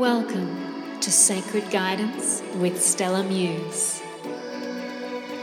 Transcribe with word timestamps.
Welcome 0.00 0.98
to 1.00 1.12
Sacred 1.12 1.70
Guidance 1.70 2.42
with 2.54 2.82
Stella 2.82 3.22
Muse. 3.22 4.00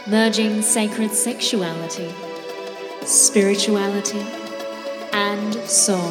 Merging 0.07 0.63
sacred 0.63 1.12
sexuality, 1.12 2.12
spirituality, 3.05 4.25
and 5.13 5.54
soul 5.54 6.09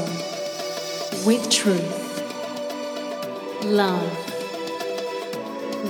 with 1.26 1.50
truth, 1.50 1.82
love, 3.64 4.12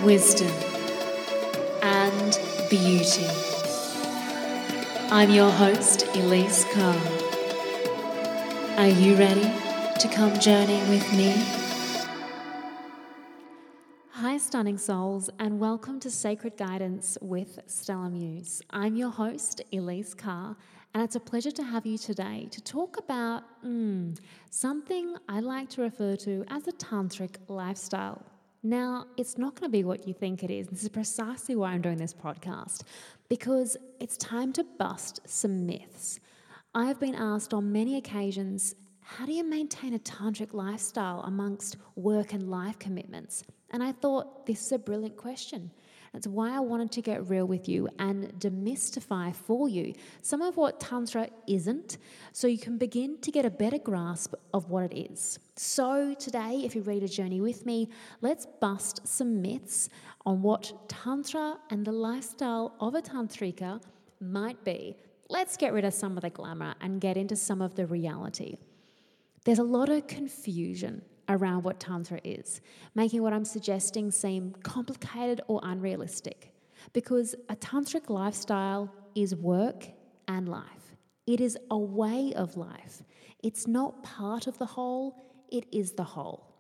wisdom, 0.03 0.51
and 1.83 2.41
beauty. 2.71 3.27
I'm 5.11 5.31
your 5.31 5.51
host, 5.51 6.07
Elise 6.17 6.65
Carr. 6.73 6.97
Are 8.79 8.89
you 8.89 9.15
ready 9.17 9.53
to 10.01 10.09
come 10.11 10.41
journey 10.41 10.81
with 10.89 11.13
me? 11.13 11.66
Hi, 14.21 14.39
stunning 14.39 14.79
souls, 14.79 15.29
and 15.39 15.61
welcome 15.61 16.01
to 16.01 16.11
Sacred 16.11 16.57
Guidance 16.57 17.19
with 17.21 17.59
Stella 17.67 18.09
Muse. 18.09 18.63
I'm 18.71 18.97
your 18.97 19.11
host, 19.11 19.61
Elise 19.75 20.15
Carr, 20.15 20.57
and 20.95 21.03
it's 21.03 21.17
a 21.17 21.21
pleasure 21.21 21.51
to 21.51 21.63
have 21.63 21.85
you 21.85 21.99
today 21.99 22.49
to 22.51 22.63
talk 22.63 22.97
about 22.97 23.43
mm, 23.63 24.19
something 24.49 25.17
I 25.29 25.41
like 25.41 25.69
to 25.71 25.83
refer 25.83 26.17
to 26.17 26.47
as 26.49 26.67
a 26.67 26.73
tantric 26.73 27.37
lifestyle. 27.49 28.25
Now, 28.63 29.05
it's 29.19 29.37
not 29.37 29.55
going 29.55 29.71
to 29.71 29.79
be 29.79 29.85
what 29.85 30.09
you 30.09 30.15
think 30.15 30.43
it 30.43 30.51
is. 30.51 30.69
This 30.69 30.83
is 30.83 30.89
precisely 30.89 31.55
why 31.55 31.73
I'm 31.73 31.83
doing 31.83 31.99
this 31.99 32.15
podcast, 32.15 32.85
because 33.29 33.77
it's 34.01 34.17
time 34.17 34.51
to 34.55 34.65
bust 34.79 35.21
some 35.27 35.67
myths. 35.67 36.21
I 36.75 36.87
have 36.87 36.99
been 36.99 37.15
asked 37.15 37.53
on 37.53 37.71
many 37.71 37.99
occasions 37.99 38.77
how 39.09 39.25
do 39.25 39.33
you 39.33 39.45
maintain 39.45 39.95
a 39.95 40.01
tantric 40.01 40.53
lifestyle 40.53 41.21
amongst 41.21 41.77
work 41.95 42.33
and 42.33 42.51
life 42.51 42.77
commitments? 42.81 43.45
And 43.71 43.81
I 43.81 43.93
thought 43.93 44.47
this 44.47 44.61
is 44.67 44.73
a 44.73 44.79
brilliant 44.79 45.17
question. 45.17 45.71
That's 46.13 46.27
why 46.27 46.51
I 46.51 46.59
wanted 46.59 46.91
to 46.93 47.03
get 47.03 47.29
real 47.29 47.47
with 47.47 47.69
you 47.69 47.89
and 48.01 48.33
demystify 48.41 49.33
for 49.35 49.69
you 49.69 49.95
some 50.23 50.43
of 50.43 50.57
what 50.57 50.81
Tantra 50.81 51.29
isn't 51.47 51.99
so 52.33 52.49
you 52.49 52.59
can 52.59 52.79
begin 52.79 53.19
to 53.21 53.31
get 53.31 53.45
a 53.45 53.51
better 53.51 53.79
grasp 53.79 54.35
of 54.53 54.71
what 54.71 54.93
it 54.93 55.13
is. 55.13 55.39
So, 55.55 56.15
today, 56.15 56.63
if 56.65 56.75
you 56.75 56.83
read 56.83 57.05
a 57.05 57.09
journey 57.09 57.41
with 57.41 57.65
me, 57.65 57.89
let's 58.23 58.47
bust 58.61 59.07
some 59.07 59.41
myths 59.41 59.89
on 60.25 60.43
what 60.43 60.89
Tantra 60.89 61.59
and 61.71 61.87
the 61.87 61.93
lifestyle 61.93 62.75
of 62.81 62.97
a 62.97 63.03
Tantrika 63.03 63.81
might 64.21 64.65
be. 64.65 64.97
Let's 65.29 65.57
get 65.57 65.73
rid 65.73 65.85
of 65.85 65.95
some 65.95 66.17
of 66.17 66.23
the 66.23 66.31
glamour 66.31 66.75
and 66.81 67.01
get 67.01 67.17
into 67.17 67.37
some 67.37 67.63
of 67.63 67.77
the 67.77 67.87
reality. 67.87 68.57
There's 69.47 69.61
a 69.61 69.63
lot 69.63 69.89
of 69.89 70.09
confusion 70.09 71.03
around 71.29 71.63
what 71.63 71.79
Tantra 71.79 72.19
is, 72.25 72.61
making 72.97 73.23
what 73.23 73.33
I'm 73.33 73.45
suggesting 73.45 74.11
seem 74.11 74.57
complicated 74.65 75.41
or 75.47 75.61
unrealistic. 75.63 76.53
Because 76.93 77.37
a 77.49 77.55
Tantric 77.55 78.11
lifestyle 78.11 78.93
is 79.15 79.37
work 79.37 79.87
and 80.27 80.49
life, 80.49 80.97
it 81.29 81.41
is 81.41 81.57
a 81.71 81.79
way 81.79 82.33
of 82.35 82.57
life. 82.57 83.05
It's 83.45 83.69
not 83.69 84.03
part 84.03 84.49
of 84.49 84.59
the 84.59 84.67
whole, 84.67 85.15
it 85.53 85.65
is 85.71 85.93
the 85.93 86.03
whole. 86.03 86.53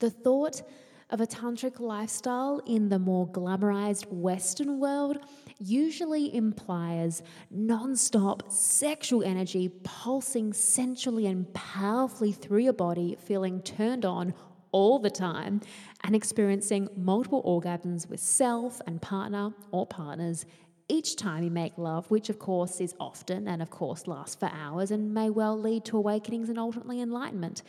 The 0.00 0.10
thought 0.10 0.62
of 1.10 1.20
a 1.20 1.26
tantric 1.26 1.80
lifestyle 1.80 2.60
in 2.66 2.88
the 2.88 2.98
more 2.98 3.26
glamorized 3.28 4.06
Western 4.10 4.78
world 4.78 5.18
usually 5.58 6.34
implies 6.34 7.22
non 7.50 7.96
stop 7.96 8.50
sexual 8.50 9.22
energy 9.22 9.68
pulsing 9.82 10.52
sensually 10.52 11.26
and 11.26 11.52
powerfully 11.54 12.32
through 12.32 12.60
your 12.60 12.72
body, 12.72 13.16
feeling 13.20 13.60
turned 13.62 14.04
on 14.04 14.34
all 14.70 14.98
the 14.98 15.10
time, 15.10 15.60
and 16.04 16.14
experiencing 16.14 16.88
multiple 16.96 17.42
orgasms 17.42 18.08
with 18.08 18.20
self 18.20 18.80
and 18.86 19.00
partner 19.00 19.52
or 19.72 19.86
partners 19.86 20.46
each 20.88 21.16
time 21.16 21.44
you 21.44 21.50
make 21.50 21.76
love, 21.76 22.10
which 22.10 22.30
of 22.30 22.38
course 22.38 22.80
is 22.80 22.94
often 22.98 23.46
and 23.46 23.60
of 23.60 23.70
course 23.70 24.06
lasts 24.06 24.36
for 24.36 24.50
hours 24.52 24.90
and 24.90 25.12
may 25.12 25.28
well 25.28 25.58
lead 25.58 25.84
to 25.84 25.96
awakenings 25.96 26.48
and 26.48 26.58
ultimately 26.58 27.00
enlightenment. 27.00 27.62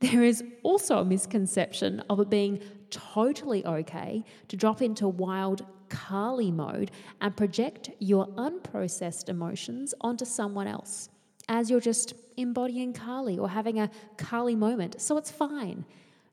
There 0.00 0.22
is 0.22 0.42
also 0.62 0.98
a 0.98 1.04
misconception 1.04 2.02
of 2.10 2.20
it 2.20 2.30
being 2.30 2.60
totally 2.90 3.64
okay 3.64 4.24
to 4.48 4.56
drop 4.56 4.82
into 4.82 5.08
wild 5.08 5.64
Kali 5.92 6.50
mode 6.50 6.90
and 7.20 7.36
project 7.36 7.90
your 7.98 8.26
unprocessed 8.28 9.28
emotions 9.28 9.94
onto 10.00 10.24
someone 10.24 10.66
else 10.66 11.10
as 11.48 11.68
you're 11.68 11.80
just 11.80 12.14
embodying 12.36 12.92
Kali 12.94 13.38
or 13.38 13.48
having 13.48 13.78
a 13.78 13.90
Kali 14.16 14.56
moment. 14.56 15.00
So 15.00 15.18
it's 15.18 15.30
fine. 15.30 15.84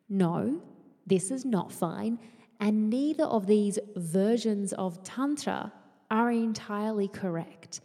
No, 0.08 0.62
this 1.06 1.30
is 1.30 1.44
not 1.46 1.72
fine. 1.72 2.20
And 2.62 2.90
neither 2.90 3.26
of 3.26 3.48
these 3.48 3.78
versions 3.96 4.74
of 4.74 5.04
Tantra 5.04 5.72
are 6.10 6.32
entirely 6.32 7.08
correct. 7.08 7.82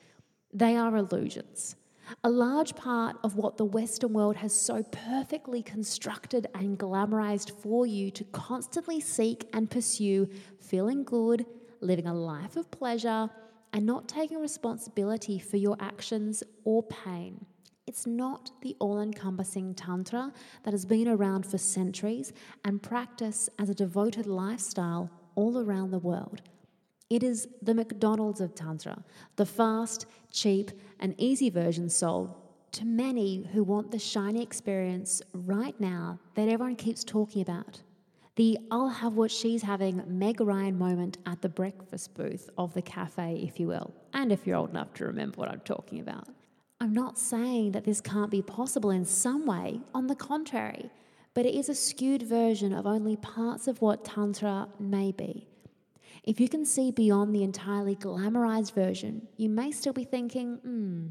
They 0.52 0.76
are 0.76 0.96
illusions. 0.96 1.76
A 2.22 2.30
large 2.30 2.76
part 2.76 3.16
of 3.24 3.36
what 3.36 3.56
the 3.56 3.64
Western 3.64 4.12
world 4.12 4.36
has 4.36 4.54
so 4.54 4.82
perfectly 4.82 5.62
constructed 5.62 6.46
and 6.54 6.78
glamorized 6.78 7.50
for 7.50 7.86
you 7.86 8.10
to 8.12 8.24
constantly 8.24 9.00
seek 9.00 9.48
and 9.52 9.70
pursue 9.70 10.28
feeling 10.60 11.02
good, 11.02 11.46
living 11.84 12.06
a 12.06 12.14
life 12.14 12.56
of 12.56 12.70
pleasure, 12.70 13.28
and 13.72 13.84
not 13.84 14.08
taking 14.08 14.40
responsibility 14.40 15.38
for 15.38 15.56
your 15.56 15.76
actions 15.80 16.42
or 16.64 16.82
pain. 16.84 17.44
It's 17.86 18.06
not 18.06 18.50
the 18.62 18.76
all 18.78 19.00
encompassing 19.00 19.74
Tantra 19.74 20.32
that 20.62 20.72
has 20.72 20.86
been 20.86 21.08
around 21.08 21.44
for 21.44 21.58
centuries 21.58 22.32
and 22.64 22.82
practiced 22.82 23.50
as 23.58 23.68
a 23.68 23.74
devoted 23.74 24.26
lifestyle 24.26 25.10
all 25.34 25.58
around 25.58 25.90
the 25.90 25.98
world. 25.98 26.40
It 27.10 27.22
is 27.22 27.46
the 27.62 27.74
McDonald's 27.74 28.40
of 28.40 28.54
Tantra, 28.54 29.04
the 29.36 29.44
fast, 29.44 30.06
cheap, 30.30 30.70
and 30.98 31.14
easy 31.18 31.50
version 31.50 31.88
sold 31.90 32.34
to 32.72 32.84
many 32.84 33.46
who 33.52 33.62
want 33.62 33.90
the 33.90 33.98
shiny 33.98 34.42
experience 34.42 35.22
right 35.32 35.78
now 35.78 36.18
that 36.34 36.48
everyone 36.48 36.76
keeps 36.76 37.04
talking 37.04 37.42
about. 37.42 37.82
The 38.36 38.58
I'll 38.70 38.88
have 38.88 39.14
what 39.14 39.30
she's 39.30 39.62
having 39.62 40.02
Meg 40.06 40.40
Ryan 40.40 40.76
moment 40.76 41.18
at 41.24 41.40
the 41.40 41.48
breakfast 41.48 42.14
booth 42.14 42.50
of 42.58 42.74
the 42.74 42.82
cafe, 42.82 43.40
if 43.46 43.60
you 43.60 43.68
will, 43.68 43.94
and 44.12 44.32
if 44.32 44.44
you're 44.44 44.56
old 44.56 44.70
enough 44.70 44.92
to 44.94 45.04
remember 45.04 45.36
what 45.36 45.48
I'm 45.48 45.60
talking 45.60 46.00
about. 46.00 46.26
I'm 46.80 46.92
not 46.92 47.16
saying 47.16 47.72
that 47.72 47.84
this 47.84 48.00
can't 48.00 48.32
be 48.32 48.42
possible 48.42 48.90
in 48.90 49.04
some 49.04 49.46
way, 49.46 49.80
on 49.94 50.08
the 50.08 50.16
contrary, 50.16 50.90
but 51.32 51.46
it 51.46 51.54
is 51.54 51.68
a 51.68 51.76
skewed 51.76 52.22
version 52.22 52.72
of 52.72 52.86
only 52.86 53.16
parts 53.16 53.68
of 53.68 53.80
what 53.80 54.04
Tantra 54.04 54.68
may 54.80 55.12
be. 55.12 55.46
If 56.24 56.40
you 56.40 56.48
can 56.48 56.64
see 56.64 56.90
beyond 56.90 57.34
the 57.34 57.44
entirely 57.44 57.94
glamorized 57.94 58.74
version, 58.74 59.28
you 59.36 59.48
may 59.48 59.70
still 59.70 59.92
be 59.92 60.04
thinking, 60.04 60.56
hmm, 60.56 61.06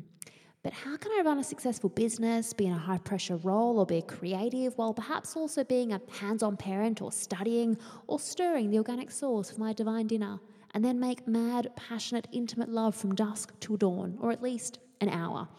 but 0.63 0.72
how 0.72 0.96
can 0.96 1.12
I 1.12 1.22
run 1.24 1.40
a 1.40 1.44
successful 1.44 1.90
business, 1.90 2.53
be 2.53 2.68
in 2.68 2.74
a 2.74 2.78
high 2.78 2.97
pressure 2.97 3.35
role, 3.35 3.79
or 3.79 3.85
be 3.85 4.01
creative 4.01 4.78
while 4.78 4.94
perhaps 4.94 5.35
also 5.35 5.66
being 5.66 5.91
a 5.91 6.01
hands 6.09 6.41
on 6.41 6.56
parent 6.56 7.01
or 7.01 7.12
studying 7.12 7.78
or 8.07 8.18
stirring 8.18 8.72
the 8.72 8.78
organic 8.78 9.12
sauce 9.12 9.51
for 9.51 9.59
my 9.59 9.74
divine 9.74 10.07
dinner, 10.07 10.40
and 10.74 10.84
then 10.84 11.01
make 11.01 11.28
mad, 11.28 11.69
passionate, 11.75 12.29
intimate 12.31 12.69
love 12.69 12.96
from 12.96 13.13
dusk 13.13 13.53
till 13.59 13.75
dawn, 13.75 14.18
or 14.22 14.31
at 14.31 14.41
least 14.41 14.79
an 15.01 15.09
hour? 15.09 15.50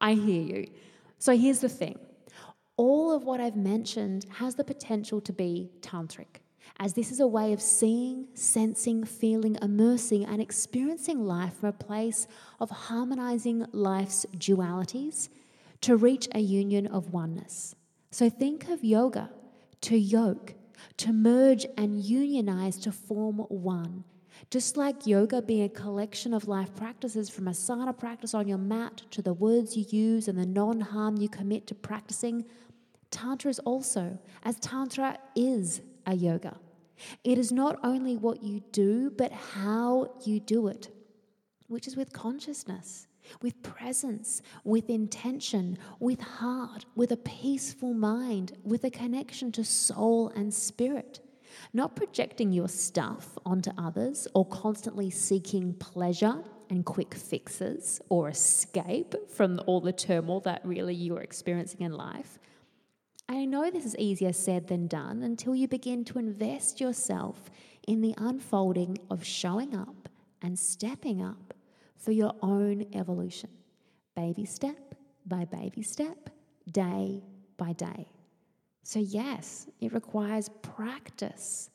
I 0.00 0.14
hear 0.14 0.42
you. 0.42 0.70
So 1.18 1.36
here's 1.36 1.60
the 1.60 1.68
thing 1.68 1.98
all 2.78 3.14
of 3.14 3.24
what 3.24 3.40
I've 3.40 3.56
mentioned 3.56 4.26
has 4.30 4.54
the 4.54 4.64
potential 4.64 5.20
to 5.20 5.32
be 5.32 5.70
tantric 5.80 6.40
as 6.78 6.92
this 6.92 7.10
is 7.10 7.20
a 7.20 7.26
way 7.26 7.52
of 7.52 7.60
seeing, 7.60 8.26
sensing, 8.34 9.04
feeling, 9.04 9.56
immersing, 9.62 10.24
and 10.24 10.40
experiencing 10.42 11.24
life 11.24 11.54
from 11.54 11.70
a 11.70 11.72
place 11.72 12.26
of 12.60 12.70
harmonizing 12.70 13.66
life's 13.72 14.26
dualities 14.36 15.28
to 15.80 15.96
reach 15.96 16.28
a 16.34 16.40
union 16.40 16.86
of 16.86 17.12
oneness. 17.12 17.74
So 18.10 18.28
think 18.28 18.68
of 18.68 18.84
yoga 18.84 19.30
to 19.82 19.96
yoke, 19.96 20.54
to 20.98 21.12
merge 21.12 21.66
and 21.76 22.02
unionize 22.02 22.76
to 22.78 22.92
form 22.92 23.38
one. 23.48 24.04
Just 24.50 24.76
like 24.76 25.06
yoga 25.06 25.40
being 25.40 25.64
a 25.64 25.68
collection 25.68 26.34
of 26.34 26.46
life 26.46 26.74
practices 26.76 27.30
from 27.30 27.46
asana 27.46 27.96
practice 27.96 28.34
on 28.34 28.46
your 28.46 28.58
mat 28.58 29.02
to 29.10 29.22
the 29.22 29.32
words 29.32 29.76
you 29.76 29.86
use 29.88 30.28
and 30.28 30.38
the 30.38 30.46
non 30.46 30.80
harm 30.80 31.16
you 31.16 31.28
commit 31.28 31.66
to 31.68 31.74
practicing, 31.74 32.44
Tantra 33.10 33.50
is 33.50 33.58
also, 33.60 34.18
as 34.44 34.58
Tantra 34.60 35.18
is 35.34 35.80
a 36.06 36.14
yoga. 36.14 36.56
It 37.24 37.38
is 37.38 37.52
not 37.52 37.78
only 37.82 38.16
what 38.16 38.42
you 38.42 38.60
do, 38.72 39.10
but 39.10 39.32
how 39.32 40.14
you 40.24 40.40
do 40.40 40.68
it, 40.68 40.90
which 41.68 41.86
is 41.86 41.96
with 41.96 42.12
consciousness, 42.12 43.06
with 43.42 43.62
presence, 43.62 44.42
with 44.64 44.88
intention, 44.88 45.78
with 45.98 46.20
heart, 46.20 46.86
with 46.94 47.12
a 47.12 47.16
peaceful 47.16 47.94
mind, 47.94 48.56
with 48.62 48.84
a 48.84 48.90
connection 48.90 49.52
to 49.52 49.64
soul 49.64 50.28
and 50.28 50.52
spirit. 50.52 51.20
Not 51.72 51.96
projecting 51.96 52.52
your 52.52 52.68
stuff 52.68 53.38
onto 53.44 53.70
others 53.78 54.28
or 54.34 54.46
constantly 54.46 55.10
seeking 55.10 55.74
pleasure 55.74 56.42
and 56.70 56.84
quick 56.84 57.14
fixes 57.14 58.00
or 58.08 58.28
escape 58.28 59.14
from 59.30 59.60
all 59.66 59.80
the 59.80 59.92
turmoil 59.92 60.40
that 60.40 60.64
really 60.64 60.94
you 60.94 61.16
are 61.16 61.22
experiencing 61.22 61.80
in 61.82 61.92
life. 61.92 62.38
I 63.28 63.44
know 63.44 63.70
this 63.70 63.84
is 63.84 63.96
easier 63.96 64.32
said 64.32 64.68
than 64.68 64.86
done 64.86 65.22
until 65.22 65.54
you 65.54 65.66
begin 65.66 66.04
to 66.06 66.18
invest 66.18 66.80
yourself 66.80 67.50
in 67.88 68.00
the 68.00 68.14
unfolding 68.18 68.98
of 69.10 69.24
showing 69.24 69.74
up 69.74 70.08
and 70.42 70.58
stepping 70.58 71.22
up 71.22 71.54
for 71.96 72.12
your 72.12 72.34
own 72.40 72.86
evolution, 72.92 73.50
baby 74.14 74.44
step 74.44 74.94
by 75.26 75.44
baby 75.44 75.82
step, 75.82 76.30
day 76.70 77.22
by 77.56 77.72
day. 77.72 78.06
So, 78.84 79.00
yes, 79.00 79.66
it 79.80 79.92
requires 79.92 80.48
practice. 80.62 81.70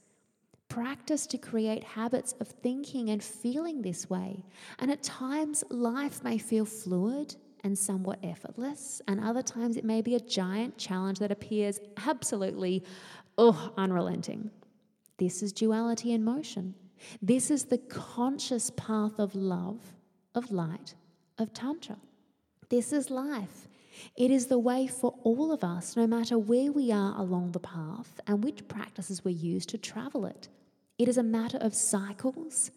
Practice 0.70 1.28
to 1.28 1.38
create 1.38 1.84
habits 1.84 2.34
of 2.40 2.48
thinking 2.48 3.10
and 3.10 3.22
feeling 3.22 3.82
this 3.82 4.10
way. 4.10 4.46
And 4.80 4.90
at 4.90 5.04
times, 5.04 5.66
life 5.70 6.24
may 6.24 6.38
feel 6.38 6.64
fluid 6.64 7.36
and 7.64 7.78
somewhat 7.78 8.20
effortless, 8.24 9.02
and 9.08 9.20
other 9.20 9.42
times 9.42 9.78
it 9.78 9.84
may 9.84 10.02
be 10.02 10.16
a 10.16 10.20
giant 10.20 10.78
challenge 10.78 11.20
that 11.20 11.32
appears 11.32 11.80
absolutely, 12.06 12.84
oh, 13.38 13.72
unrelenting. 13.78 14.50
This 15.18 15.44
is 15.44 15.54
duality 15.54 16.14
in 16.14 16.24
motion. 16.24 16.76
This 17.22 17.52
is 17.52 17.66
the 17.66 17.78
conscious 17.78 18.72
path 18.76 19.20
of 19.20 19.36
love, 19.36 19.94
of 20.34 20.52
light, 20.52 20.96
of 21.38 21.54
Tantra. 21.54 21.98
This 22.70 22.94
is 22.94 23.10
life. 23.10 23.68
It 24.16 24.32
is 24.32 24.48
the 24.48 24.60
way 24.60 24.88
for 24.88 25.16
all 25.24 25.52
of 25.52 25.64
us, 25.64 25.96
no 25.96 26.08
matter 26.08 26.40
where 26.40 26.72
we 26.72 26.92
are 26.92 27.20
along 27.20 27.52
the 27.52 27.60
path 27.60 28.20
and 28.26 28.44
which 28.44 28.68
practices 28.68 29.24
we 29.24 29.34
use 29.34 29.66
to 29.68 29.78
travel 29.78 30.26
it. 30.26 30.48
It 30.98 31.08
is 31.08 31.18
a 31.18 31.24
matter 31.24 31.58
of 31.58 31.74
cycles, 31.76 32.72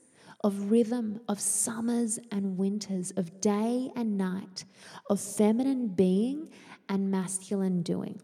of 0.45 0.71
rhythm, 0.71 1.19
of 1.27 1.41
summers 1.41 2.21
and 2.31 2.59
winters, 2.59 3.11
of 3.17 3.41
day 3.41 3.91
and 3.97 4.17
night, 4.19 4.65
of 5.09 5.19
feminine 5.19 5.89
being 5.89 6.49
and 6.89 7.11
masculine 7.11 7.83
doing. 7.83 8.21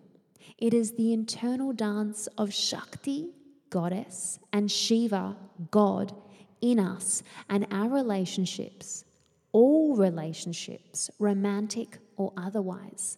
It 0.59 0.75
is 0.75 0.93
the 0.93 1.15
internal 1.15 1.73
dance 1.73 2.29
of 2.37 2.53
Shakti, 2.53 3.31
goddess, 3.71 4.39
and 4.53 4.71
Shiva, 4.71 5.35
God, 5.71 6.15
in 6.61 6.79
us 6.79 7.23
and 7.49 7.67
our 7.71 7.89
relationships, 7.89 9.05
all 9.53 9.97
relationships, 9.97 11.09
romantic 11.19 11.99
or 12.19 12.35
otherwise. 12.37 13.17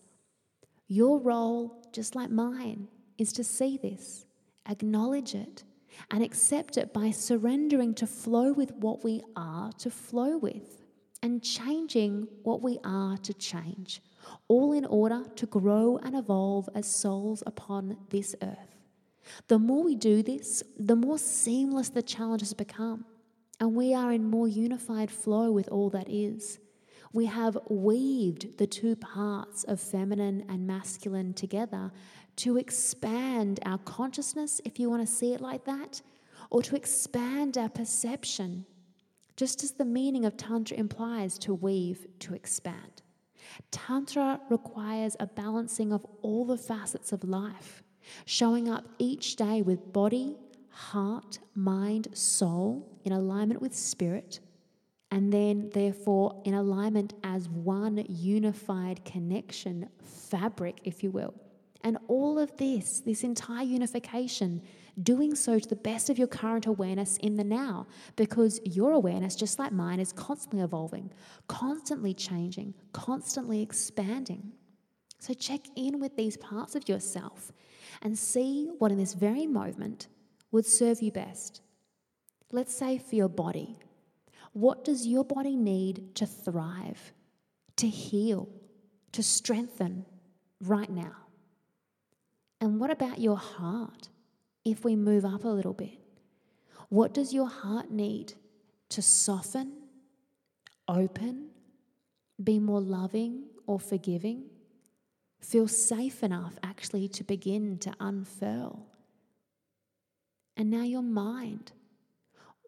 Your 0.87 1.19
role, 1.19 1.83
just 1.93 2.15
like 2.15 2.31
mine, 2.31 2.87
is 3.19 3.33
to 3.33 3.43
see 3.43 3.79
this, 3.79 4.27
acknowledge 4.69 5.35
it, 5.35 5.65
and 6.11 6.23
accept 6.23 6.77
it 6.77 6.93
by 6.93 7.11
surrendering 7.11 7.95
to 7.95 8.07
flow 8.07 8.53
with 8.53 8.73
what 8.73 9.05
we 9.05 9.23
are 9.37 9.73
to 9.73 9.91
flow 9.91 10.37
with 10.37 10.83
and 11.23 11.43
changing 11.43 12.27
what 12.43 12.63
we 12.63 12.79
are 12.85 13.17
to 13.19 13.33
change, 13.33 14.03
all 14.49 14.73
in 14.73 14.85
order 14.85 15.23
to 15.37 15.47
grow 15.47 15.99
and 16.03 16.17
evolve 16.17 16.69
as 16.75 16.87
souls 16.87 17.43
upon 17.47 17.97
this 18.11 18.35
earth. 18.43 18.77
The 19.47 19.59
more 19.59 19.85
we 19.85 19.95
do 19.95 20.23
this, 20.23 20.63
the 20.79 20.97
more 20.97 21.19
seamless 21.19 21.91
the 21.91 22.03
challenges 22.03 22.53
become, 22.55 23.05
and 23.61 23.75
we 23.75 23.95
are 23.95 24.13
in 24.13 24.25
more 24.25 24.49
unified 24.49 25.11
flow 25.11 25.53
with 25.53 25.69
all 25.69 25.91
that 25.91 26.09
is. 26.09 26.59
We 27.13 27.27
have 27.27 27.59
weaved 27.69 28.59
the 28.59 28.67
two 28.67 28.97
parts 28.97 29.65
of 29.65 29.81
feminine 29.81 30.45
and 30.49 30.67
masculine 30.67 31.35
together 31.35 31.93
to 32.37 32.57
expand 32.57 33.61
our 33.65 33.79
consciousness, 33.79 34.61
if 34.65 34.79
you 34.79 34.89
want 34.91 35.07
to 35.07 35.13
see 35.13 35.33
it 35.33 35.41
like 35.41 35.65
that, 35.65 36.03
or 36.51 36.63
to 36.63 36.77
expand 36.77 37.57
our 37.57 37.69
perception, 37.69 38.67
just 39.37 39.63
as 39.63 39.73
the 39.73 39.85
meaning 39.85 40.25
of 40.25 40.37
Tantra 40.37 40.77
implies 40.77 41.39
to 41.39 41.55
weave, 41.55 42.07
to 42.21 42.35
expand. 42.35 43.03
Tantra 43.71 44.41
requires 44.51 45.17
a 45.21 45.27
balancing 45.27 45.93
of 45.93 46.07
all 46.23 46.45
the 46.45 46.59
facets 46.59 47.13
of 47.13 47.25
life, 47.25 47.83
showing 48.25 48.69
up 48.69 48.85
each 48.99 49.37
day 49.37 49.63
with 49.63 49.93
body, 49.93 50.37
heart, 50.69 51.39
mind, 51.55 52.09
soul 52.13 52.99
in 53.05 53.13
alignment 53.13 53.61
with 53.61 53.75
spirit 53.75 54.41
and 55.13 55.31
then 55.31 55.69
therefore 55.75 56.41
in 56.47 56.55
alignment 56.55 57.13
as 57.23 57.47
one 57.51 58.03
unified 58.09 59.05
connection 59.05 59.87
fabric, 60.03 60.81
if 60.85 61.03
you 61.03 61.11
will. 61.11 61.35
And 61.85 61.99
all 62.07 62.39
of 62.39 62.57
this, 62.57 63.01
this 63.01 63.25
entire 63.25 63.65
unification, 63.65 64.63
doing 65.03 65.35
so 65.35 65.59
to 65.59 65.69
the 65.69 65.75
best 65.75 66.11
of 66.11 66.19
your 66.19 66.29
current 66.29 66.67
awareness 66.67 67.17
in 67.19 67.37
the 67.37 67.45
now, 67.45 67.87
because 68.15 68.61
your 68.65 68.93
awareness, 68.93 69.35
just 69.35 69.59
like 69.59 69.73
mine, 69.73 69.99
is 69.99 70.13
constantly 70.13 70.61
evolving, 70.61 71.11
constantly 71.49 72.15
changing, 72.15 72.75
constantly 72.93 73.63
expanding. 73.63 74.53
So 75.19 75.35
check 75.35 75.61
in 75.77 76.01
with 76.01 76.17
these 76.17 76.37
parts 76.37 76.75
of 76.75 76.89
yourself 76.89 77.53
and 78.03 78.19
see 78.19 78.71
what 78.79 78.93
in 78.93 78.99
this 78.99 79.15
very 79.15 79.47
moment 79.47 80.09
would 80.51 80.67
serve 80.67 81.01
you 81.01 81.11
best. 81.11 81.63
Let's 82.53 82.75
say 82.75 82.99
for 82.99 83.15
your 83.15 83.29
body, 83.29 83.79
what 84.53 84.85
does 84.85 85.07
your 85.07 85.25
body 85.25 85.57
need 85.57 86.15
to 86.17 86.27
thrive, 86.27 87.13
to 87.77 87.89
heal, 87.89 88.49
to 89.13 89.23
strengthen 89.23 90.05
right 90.61 90.91
now? 90.91 91.22
And 92.63 92.79
what 92.79 92.93
about 92.93 93.19
your 93.19 93.39
heart 93.39 94.09
if 94.65 94.85
we 94.85 94.95
move 94.95 95.25
up 95.25 95.43
a 95.43 95.49
little 95.49 95.73
bit? 95.73 95.99
What 96.91 97.13
does 97.13 97.35
your 97.35 97.49
heart 97.49 97.91
need 97.91 98.35
to 98.91 99.03
soften, 99.03 99.73
open, 100.87 101.49
be 102.41 102.61
more 102.61 102.81
loving 102.81 103.47
or 103.67 103.81
forgiving? 103.81 104.45
Feel 105.41 105.67
safe 105.67 106.23
enough 106.23 106.57
actually 106.63 107.09
to 107.09 107.25
begin 107.25 107.79
to 107.79 107.93
unfurl. 107.99 108.87
And 110.57 110.71
now 110.71 110.85
your 110.85 111.03
mind. 111.03 111.73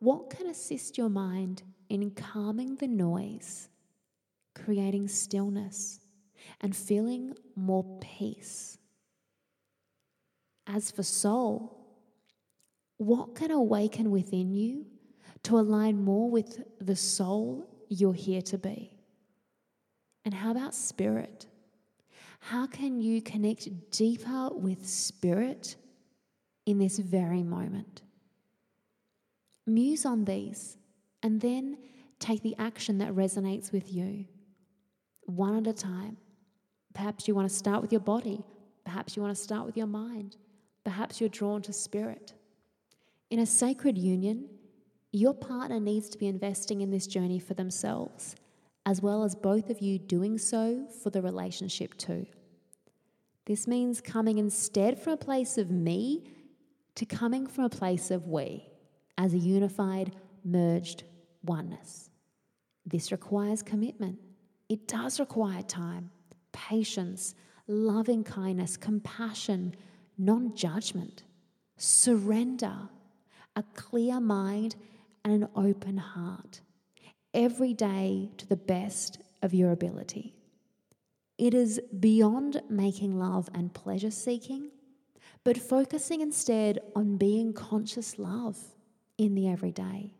What 0.01 0.29
can 0.29 0.49
assist 0.49 0.99
your 0.99 1.09
mind 1.09 1.63
in 1.89 2.11
calming 2.11 2.75
the 2.75 2.89
noise, 2.89 3.69
creating 4.57 5.07
stillness, 5.07 6.01
and 6.61 6.75
feeling 6.75 7.37
more 7.55 7.85
peace. 8.01 8.74
As 10.67 10.91
for 10.91 11.03
soul, 11.03 11.79
what 12.97 13.35
can 13.35 13.51
awaken 13.51 14.11
within 14.11 14.51
you 14.51 14.87
to 15.43 15.59
align 15.59 16.03
more 16.03 16.31
with 16.31 16.63
the 16.81 16.97
soul 16.97 17.69
you're 17.89 18.15
here 18.15 18.43
to 18.43 18.59
be? 18.59 18.91
And 20.25 20.33
how 20.33 20.51
about 20.51 20.75
spirit? 20.75 21.47
How 22.41 22.67
can 22.67 23.01
you 23.01 23.23
connect 23.23 23.91
deeper 23.91 24.51
with 24.53 24.87
spirit 24.87 25.77
in 26.67 26.79
this 26.79 26.99
very 26.99 27.43
moment? 27.43 28.03
Muse 29.67 30.05
on 30.05 30.25
these 30.25 30.77
and 31.23 31.41
then 31.41 31.79
take 32.19 32.43
the 32.43 32.55
action 32.59 32.99
that 32.99 33.13
resonates 33.13 33.73
with 33.73 33.93
you, 33.93 34.27
one 35.23 35.57
at 35.57 35.67
a 35.67 35.73
time. 35.73 36.17
Perhaps 36.95 37.27
you 37.27 37.35
want 37.35 37.49
to 37.49 37.55
start 37.55 37.83
with 37.83 37.93
your 37.93 38.01
body, 38.01 38.45
perhaps 38.85 39.17
you 39.17 39.23
want 39.23 39.35
to 39.35 39.43
start 39.43 39.67
with 39.67 39.77
your 39.77 39.87
mind, 39.87 40.37
perhaps 40.85 41.21
you're 41.21 41.29
drawn 41.29 41.63
to 41.63 41.73
spirit. 41.73 42.35
In 43.31 43.39
a 43.41 43.47
sacred 43.47 43.99
union, 43.99 44.49
your 45.13 45.35
partner 45.35 45.81
needs 45.81 46.09
to 46.11 46.19
be 46.19 46.27
investing 46.27 46.81
in 46.81 46.91
this 46.91 47.07
journey 47.07 47.39
for 47.39 47.55
themselves, 47.55 48.37
as 48.87 49.01
well 49.01 49.25
as 49.25 49.35
both 49.35 49.71
of 49.71 49.81
you 49.81 49.99
doing 49.99 50.39
so 50.39 50.87
for 51.03 51.11
the 51.11 51.23
relationship 51.23 51.97
too. 51.97 52.27
This 53.47 53.67
means 53.67 54.01
coming 54.01 54.39
instead 54.39 54.99
from 54.99 55.15
a 55.15 55.19
place 55.19 55.59
of 55.59 55.71
me 55.71 56.25
to 56.95 57.07
coming 57.07 57.47
from 57.47 57.65
a 57.65 57.71
place 57.71 58.11
of 58.11 58.27
we, 58.27 58.67
as 59.19 59.35
a 59.35 59.39
unified, 59.39 60.15
merged 60.45 61.05
oneness. 61.45 62.11
This 62.87 63.13
requires 63.13 63.63
commitment. 63.63 64.19
It 64.69 64.89
does 64.89 65.21
require 65.21 65.63
time, 65.63 66.11
patience, 66.53 67.35
loving 67.67 68.25
kindness, 68.25 68.77
compassion, 68.77 69.75
non 70.19 70.55
judgment, 70.55 71.23
surrender, 71.77 72.89
a 73.57 73.63
clear 73.75 74.21
mind, 74.21 74.77
and 75.25 75.33
an 75.33 75.49
open 75.57 75.97
heart 75.97 76.61
every 77.33 77.75
day 77.75 78.31
to 78.37 78.47
the 78.47 78.57
best 78.57 79.19
of 79.43 79.53
your 79.53 79.73
ability. 79.73 80.35
It 81.37 81.53
is 81.53 81.81
beyond 81.99 82.63
making 82.69 83.19
love 83.19 83.49
and 83.53 83.75
pleasure 83.75 84.11
seeking, 84.11 84.71
but 85.43 85.59
focusing 85.59 86.21
instead 86.21 86.79
on 86.95 87.17
being 87.17 87.53
conscious 87.53 88.19
love 88.19 88.59
in 89.19 89.35
the 89.35 89.49
everyday. 89.49 90.15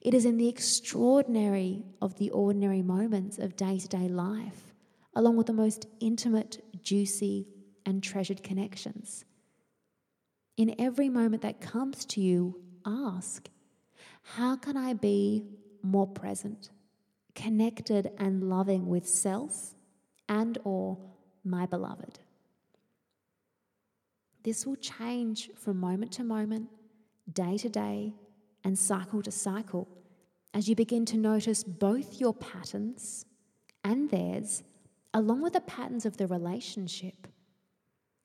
It 0.00 0.12
is 0.12 0.24
in 0.24 0.36
the 0.36 0.48
extraordinary 0.48 1.84
of 2.02 2.16
the 2.18 2.30
ordinary 2.30 2.82
moments 2.82 3.38
of 3.38 3.56
day 3.56 3.78
to 3.78 3.88
day 3.88 4.08
life, 4.08 4.74
along 5.14 5.36
with 5.36 5.46
the 5.46 5.52
most 5.52 5.86
intimate, 6.00 6.62
juicy, 6.82 7.46
and 7.86 8.02
treasured 8.02 8.42
connections. 8.42 9.24
In 10.56 10.74
every 10.78 11.08
moment 11.08 11.42
that 11.42 11.60
comes 11.60 12.04
to 12.06 12.20
you, 12.20 12.60
ask, 12.84 13.48
How 14.22 14.56
can 14.56 14.76
I 14.76 14.92
be 14.94 15.44
more 15.82 16.06
present, 16.06 16.70
connected, 17.34 18.10
and 18.18 18.48
loving 18.48 18.86
with 18.86 19.08
self 19.08 19.74
and 20.28 20.58
or 20.64 20.98
my 21.44 21.66
beloved? 21.66 22.18
This 24.42 24.66
will 24.66 24.76
change 24.76 25.50
from 25.54 25.78
moment 25.78 26.12
to 26.12 26.24
moment, 26.24 26.68
day 27.32 27.58
to 27.58 27.68
day, 27.68 28.14
and 28.64 28.78
cycle 28.78 29.22
to 29.22 29.30
cycle 29.30 29.88
as 30.52 30.68
you 30.68 30.74
begin 30.74 31.04
to 31.06 31.16
notice 31.16 31.62
both 31.62 32.20
your 32.20 32.34
patterns 32.34 33.24
and 33.84 34.10
theirs, 34.10 34.62
along 35.14 35.42
with 35.42 35.52
the 35.52 35.60
patterns 35.60 36.04
of 36.04 36.16
the 36.16 36.26
relationship, 36.26 37.28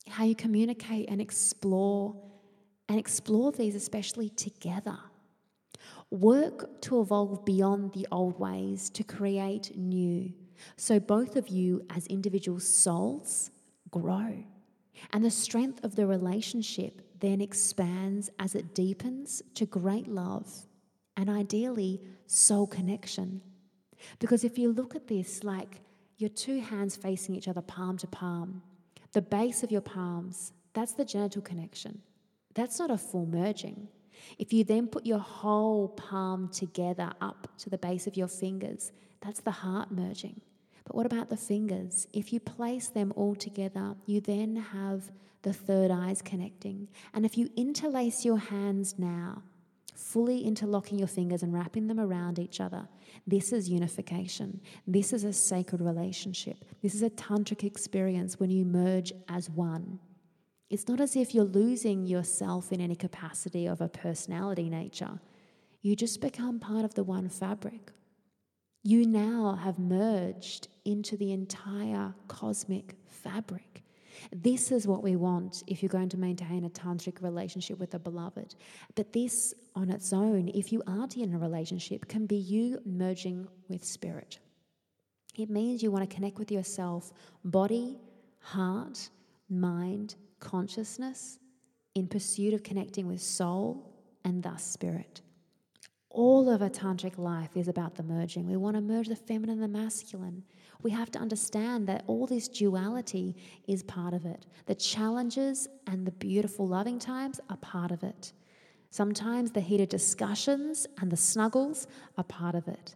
how 0.09 0.24
you 0.24 0.35
communicate 0.35 1.09
and 1.09 1.21
explore, 1.21 2.15
and 2.89 3.00
explore 3.00 3.51
these 3.51 3.75
especially 3.75 4.29
together. 4.29 4.97
Work 6.12 6.81
to 6.81 7.01
evolve 7.01 7.45
beyond 7.45 7.93
the 7.93 8.07
old 8.12 8.39
ways 8.39 8.89
to 8.91 9.03
create 9.03 9.75
new, 9.75 10.31
so 10.77 11.00
both 11.00 11.35
of 11.35 11.47
you 11.47 11.85
as 11.95 12.07
individual 12.07 12.59
souls 12.59 13.51
grow. 13.91 14.43
And 15.12 15.24
the 15.24 15.31
strength 15.31 15.83
of 15.83 15.95
the 15.95 16.07
relationship 16.07 17.01
then 17.19 17.41
expands 17.41 18.29
as 18.39 18.55
it 18.55 18.74
deepens 18.75 19.41
to 19.55 19.65
great 19.65 20.07
love 20.07 20.67
and 21.17 21.29
ideally 21.29 22.01
soul 22.27 22.67
connection. 22.67 23.41
Because 24.19 24.43
if 24.43 24.57
you 24.57 24.71
look 24.71 24.95
at 24.95 25.07
this 25.07 25.43
like 25.43 25.81
your 26.17 26.29
two 26.29 26.59
hands 26.59 26.95
facing 26.95 27.35
each 27.35 27.47
other, 27.47 27.62
palm 27.62 27.97
to 27.97 28.07
palm, 28.07 28.62
the 29.15 29.22
base 29.22 29.63
of 29.63 29.72
your 29.72 29.81
palms, 29.81 30.51
that's 30.74 30.91
the 30.91 31.05
genital 31.05 31.41
connection. 31.41 32.01
That's 32.53 32.77
not 32.77 32.91
a 32.91 32.98
full 32.98 33.25
merging. 33.25 33.88
If 34.38 34.51
you 34.51 34.65
then 34.65 34.88
put 34.88 35.05
your 35.05 35.19
whole 35.19 35.88
palm 35.88 36.50
together 36.50 37.13
up 37.22 37.48
to 37.60 37.69
the 37.69 37.77
base 37.77 38.07
of 38.07 38.17
your 38.17 38.27
fingers, 38.27 38.91
that's 39.22 39.39
the 39.39 39.51
heart 39.51 39.89
merging. 39.89 40.41
But 40.84 40.95
what 40.95 41.05
about 41.05 41.29
the 41.29 41.38
fingers? 41.38 42.07
If 42.12 42.34
you 42.34 42.41
place 42.41 42.89
them 42.89 43.13
all 43.15 43.36
together, 43.36 43.95
you 44.05 44.19
then 44.19 44.57
have 44.57 45.10
the 45.43 45.53
third 45.53 45.91
eyes 45.91 46.22
connecting. 46.22 46.89
And 47.13 47.25
if 47.25 47.38
you 47.38 47.50
interlace 47.55 48.25
your 48.25 48.38
hands 48.38 48.95
now, 48.98 49.43
fully 49.95 50.41
interlocking 50.45 50.99
your 50.99 51.07
fingers 51.07 51.43
and 51.43 51.53
wrapping 51.53 51.87
them 51.87 51.99
around 51.99 52.39
each 52.39 52.59
other, 52.59 52.87
this 53.25 53.51
is 53.53 53.69
unification. 53.69 54.61
This 54.85 55.13
is 55.13 55.23
a 55.23 55.33
sacred 55.33 55.81
relationship. 55.81 56.65
This 56.81 56.93
is 56.93 57.01
a 57.01 57.09
tantric 57.09 57.63
experience 57.63 58.39
when 58.39 58.49
you 58.49 58.65
merge 58.65 59.13
as 59.29 59.49
one. 59.49 59.99
It's 60.69 60.87
not 60.87 60.99
as 60.99 61.15
if 61.15 61.33
you're 61.33 61.43
losing 61.43 62.05
yourself 62.05 62.71
in 62.71 62.81
any 62.81 62.95
capacity 62.95 63.65
of 63.65 63.81
a 63.81 63.87
personality 63.87 64.69
nature. 64.69 65.19
You 65.81 65.95
just 65.95 66.21
become 66.21 66.59
part 66.59 66.83
of 66.83 66.95
the 66.95 67.03
one 67.03 67.29
fabric. 67.29 67.91
You 68.83 69.05
now 69.05 69.59
have 69.63 69.79
merged 69.79 70.67
into 70.83 71.17
the 71.17 71.31
entire 71.31 72.13
cosmic 72.27 72.95
fabric. 73.07 73.83
This 74.31 74.72
is 74.72 74.88
what 74.88 75.03
we 75.03 75.15
want 75.15 75.63
if 75.67 75.81
you're 75.81 75.89
going 75.89 76.10
to 76.10 76.17
maintain 76.17 76.65
a 76.65 76.69
tantric 76.69 77.22
relationship 77.22 77.79
with 77.79 77.93
a 77.93 78.00
beloved. 78.00 78.55
But 78.95 79.13
this 79.13 79.53
on 79.75 79.89
its 79.89 80.13
own, 80.13 80.50
if 80.50 80.72
you 80.72 80.81
aren't 80.88 81.17
in 81.17 81.34
a 81.34 81.38
relationship, 81.38 82.07
can 82.07 82.25
be 82.25 82.38
you 82.38 82.79
merging 82.86 83.48
with 83.67 83.84
spirit. 83.84 84.39
It 85.38 85.50
means 85.50 85.84
you 85.84 85.91
want 85.91 86.10
to 86.10 86.15
connect 86.15 86.39
with 86.39 86.51
yourself, 86.51 87.12
body, 87.43 87.98
heart, 88.39 89.10
mind, 89.50 90.15
consciousness, 90.39 91.39
in 91.95 92.07
pursuit 92.07 92.53
of 92.53 92.63
connecting 92.63 93.07
with 93.07 93.22
soul 93.22 93.91
and 94.24 94.43
thus 94.43 94.63
spirit 94.63 95.22
all 96.15 96.50
of 96.50 96.62
a 96.62 96.69
tantric 96.69 97.17
life 97.17 97.57
is 97.57 97.67
about 97.67 97.95
the 97.95 98.03
merging. 98.03 98.48
We 98.48 98.55
want 98.55 98.77
to 98.77 98.81
merge 98.81 99.10
the 99.10 99.17
feminine 99.17 99.62
and 99.62 99.63
the 99.63 99.79
masculine. 99.79 100.43
We 100.81 100.91
have 100.91 101.12
to 101.12 101.19
understand 101.19 101.88
that 101.88 102.05
all 102.07 102.25
this 102.25 102.48
duality 102.48 103.36
is 103.67 103.84
part 103.84 104.13
of 104.13 104.25
it. 104.25 104.45
The 104.65 104.75
challenges 104.75 105.67
and 105.88 106.07
the 106.07 106.13
beautiful 106.13 106.67
loving 106.67 107.00
times 107.00 107.41
are 107.50 107.57
part 107.57 107.91
of 107.91 108.01
it. 108.01 108.31
Sometimes 108.91 109.51
the 109.51 109.60
heated 109.60 109.89
discussions 109.89 110.88
and 111.01 111.12
the 111.12 111.17
snuggles 111.17 111.86
are 112.17 112.24
part 112.24 112.55
of 112.55 112.69
it. 112.69 112.95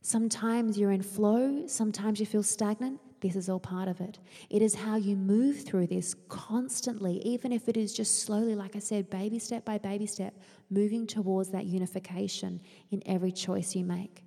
Sometimes 0.00 0.78
you're 0.78 0.92
in 0.92 1.02
flow, 1.02 1.66
sometimes 1.66 2.18
you 2.18 2.24
feel 2.24 2.42
stagnant. 2.42 2.98
This 3.24 3.36
is 3.36 3.48
all 3.48 3.58
part 3.58 3.88
of 3.88 4.02
it. 4.02 4.18
It 4.50 4.60
is 4.60 4.74
how 4.74 4.96
you 4.96 5.16
move 5.16 5.64
through 5.64 5.86
this 5.86 6.14
constantly, 6.28 7.22
even 7.24 7.52
if 7.52 7.70
it 7.70 7.76
is 7.78 7.94
just 7.94 8.22
slowly, 8.22 8.54
like 8.54 8.76
I 8.76 8.80
said, 8.80 9.08
baby 9.08 9.38
step 9.38 9.64
by 9.64 9.78
baby 9.78 10.04
step, 10.04 10.34
moving 10.68 11.06
towards 11.06 11.48
that 11.52 11.64
unification 11.64 12.60
in 12.90 13.02
every 13.06 13.32
choice 13.32 13.74
you 13.74 13.82
make, 13.82 14.24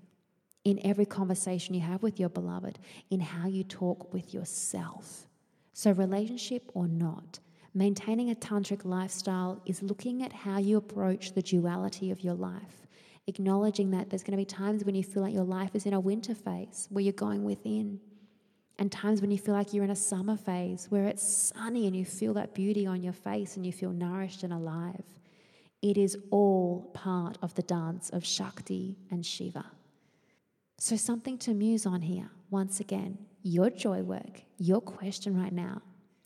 in 0.64 0.80
every 0.84 1.06
conversation 1.06 1.76
you 1.76 1.82
have 1.82 2.02
with 2.02 2.20
your 2.20 2.30
beloved, 2.30 2.80
in 3.12 3.20
how 3.20 3.48
you 3.48 3.64
talk 3.64 4.12
with 4.14 4.34
yourself. 4.34 5.28
So, 5.74 5.92
relationship 5.92 6.64
or 6.74 6.88
not, 6.88 7.38
maintaining 7.76 8.32
a 8.32 8.36
tantric 8.36 8.84
lifestyle 8.84 9.62
is 9.68 9.84
looking 9.84 10.24
at 10.24 10.34
how 10.34 10.58
you 10.58 10.76
approach 10.76 11.34
the 11.34 11.44
duality 11.44 12.10
of 12.10 12.22
your 12.22 12.34
life 12.34 12.88
acknowledging 13.30 13.92
that 13.92 14.10
there's 14.10 14.24
going 14.24 14.32
to 14.32 14.38
be 14.38 14.46
times 14.46 14.86
when 14.86 14.96
you 14.96 15.04
feel 15.04 15.22
like 15.22 15.34
your 15.34 15.44
life 15.44 15.76
is 15.76 15.86
in 15.86 15.94
a 15.94 16.00
winter 16.00 16.34
phase 16.34 16.88
where 16.90 17.04
you're 17.04 17.12
going 17.12 17.44
within 17.44 18.00
and 18.80 18.92
times 18.92 19.22
when 19.22 19.32
you 19.32 19.38
feel 19.38 19.56
like 19.56 19.74
you're 19.74 19.84
in 19.84 19.90
a 19.90 19.96
summer 19.96 20.38
phase 20.38 20.86
where 20.90 21.06
it's 21.06 21.52
sunny 21.56 21.88
and 21.88 21.96
you 21.96 22.06
feel 22.06 22.34
that 22.36 22.54
beauty 22.54 22.86
on 22.86 23.02
your 23.02 23.14
face 23.14 23.56
and 23.56 23.66
you 23.66 23.72
feel 23.72 23.92
nourished 23.92 24.44
and 24.44 24.54
alive. 24.54 25.04
It 25.82 25.98
is 25.98 26.18
all 26.32 26.92
part 26.94 27.38
of 27.42 27.56
the 27.56 27.64
dance 27.64 28.10
of 28.12 28.26
Shakti 28.26 28.98
and 29.10 29.26
Shiva. 29.26 29.66
So, 30.80 30.96
something 30.96 31.38
to 31.40 31.54
muse 31.54 31.86
on 31.86 32.04
here. 32.04 32.30
Once 32.50 32.80
again, 32.80 33.18
your 33.42 33.70
joy 33.70 34.04
work, 34.04 34.44
your 34.58 34.82
question 34.82 35.40
right 35.42 35.54
now 35.54 35.82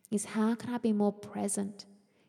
is 0.09 0.25
how 0.25 0.55
can 0.55 0.73
I 0.73 0.77
be 0.77 0.91
more 0.91 1.13
present, 1.13 1.85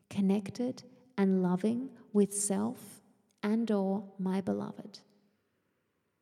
connected, 0.09 0.83
and 1.17 1.43
loving 1.43 1.89
with 2.13 2.33
self 2.33 3.01
and 3.41 3.69
or 3.69 4.05
my 4.17 4.39
beloved? 4.39 4.99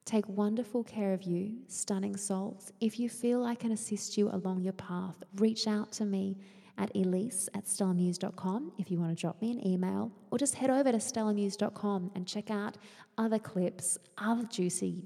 Take 0.06 0.28
wonderful 0.28 0.84
care 0.84 1.14
of 1.14 1.24
you, 1.24 1.54
stunning 1.68 2.18
souls. 2.18 2.74
If 2.82 3.00
you 3.00 3.08
feel 3.08 3.46
I 3.46 3.56
can 3.56 3.72
assist 3.72 4.18
you 4.18 4.30
along 4.30 4.64
your 4.64 4.74
path, 4.74 5.24
reach 5.36 5.68
out 5.68 5.92
to 5.94 6.06
me 6.06 6.38
at 6.78 6.94
elise 6.96 7.48
at 7.54 7.66
stellamuse.com 7.66 8.72
if 8.80 8.90
you 8.90 9.00
want 9.00 9.16
to 9.16 9.22
drop 9.22 9.42
me 9.42 9.52
an 9.52 9.66
email, 9.66 10.12
or 10.32 10.38
just 10.38 10.56
head 10.56 10.70
over 10.70 10.92
to 10.92 10.98
stellamuse.com 10.98 12.12
and 12.16 12.28
check 12.28 12.50
out 12.50 12.78
other 13.18 13.40
clips, 13.40 13.98
other 14.18 14.44
juicy, 14.46 15.04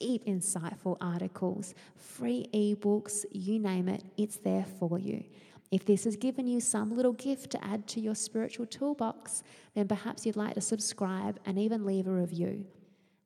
deep, 0.00 0.24
insightful 0.24 0.96
articles, 1.00 1.74
free 1.96 2.48
ebooks, 2.54 3.24
you 3.30 3.58
name 3.58 3.88
it, 3.88 4.02
it's 4.16 4.38
there 4.38 4.64
for 4.78 4.98
you. 4.98 5.22
If 5.70 5.84
this 5.84 6.04
has 6.04 6.16
given 6.16 6.46
you 6.46 6.60
some 6.60 6.96
little 6.96 7.12
gift 7.12 7.50
to 7.50 7.64
add 7.64 7.86
to 7.88 8.00
your 8.00 8.14
spiritual 8.14 8.64
toolbox, 8.64 9.42
then 9.74 9.86
perhaps 9.86 10.24
you'd 10.24 10.36
like 10.36 10.54
to 10.54 10.62
subscribe 10.62 11.38
and 11.44 11.58
even 11.58 11.84
leave 11.84 12.06
a 12.06 12.12
review. 12.12 12.64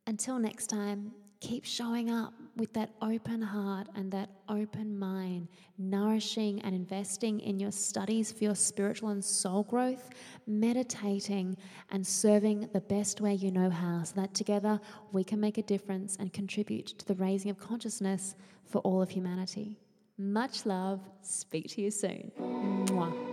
Until 0.07 0.39
next 0.39 0.67
time, 0.67 1.13
keep 1.41 1.65
showing 1.65 2.11
up 2.11 2.33
with 2.57 2.73
that 2.75 2.91
open 3.01 3.41
heart 3.41 3.89
and 3.95 4.13
that 4.13 4.31
open 4.49 4.99
mind, 4.99 5.49
nourishing 5.79 6.61
and 6.63 6.75
investing 6.75 7.41
in 7.41 7.59
your 7.59 7.73
studies 7.73 8.31
for 8.31 8.45
your 8.45 8.55
spiritual 8.55 9.09
and 9.09 9.25
soul 9.25 9.63
growth, 9.65 10.11
meditating 10.47 11.57
and 11.91 12.07
serving 12.07 12.69
the 12.73 12.81
best 12.81 13.21
way 13.21 13.35
you 13.35 13.51
know 13.51 13.71
how, 13.71 14.03
so 14.03 14.21
that 14.21 14.35
together 14.35 14.81
we 15.13 15.25
can 15.25 15.41
make 15.41 15.59
a 15.59 15.63
difference 15.63 16.17
and 16.17 16.33
contribute 16.33 16.87
to 16.87 17.07
the 17.07 17.15
raising 17.15 17.51
of 17.51 17.59
consciousness 17.59 18.35
for 18.65 18.79
all 18.81 19.01
of 19.01 19.11
humanity. 19.11 19.79
Much 20.19 20.67
love. 20.67 21.01
Speak 21.23 21.69
to 21.69 21.81
you 21.81 21.91
soon. 21.91 22.31
Mwah. 22.39 23.32